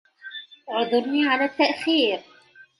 اعذرني 0.69 1.27
على 1.27 1.45
التأخير. 1.45 2.19